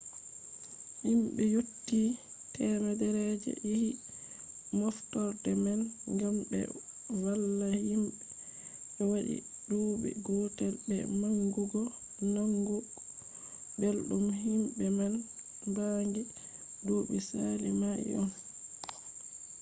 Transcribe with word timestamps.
himbe 1.05 1.41
yotti 1.53 1.99
100 2.53 3.43
je 3.43 3.51
yahi 3.69 3.91
moftorde 4.79 5.51
man 5.63 5.79
gam 6.19 6.35
be 6.49 6.59
valla 7.23 7.67
himbe 7.85 8.15
je 8.95 9.01
wadi 9.11 9.35
duubi 9.67 10.09
gotel 10.25 10.73
be 10.87 10.95
bangugo 11.19 11.81
nanugo 12.33 12.77
beldum 13.79 14.25
himbe 14.43 14.85
man 14.97 15.13
bangi 15.75 16.23
duubi 16.85 17.17
sali 17.29 17.69
mai 17.81 18.03
on 18.21 18.31